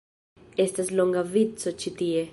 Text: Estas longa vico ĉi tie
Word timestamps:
Estas 0.63 0.89
longa 1.01 1.23
vico 1.37 1.77
ĉi 1.85 1.97
tie 2.01 2.29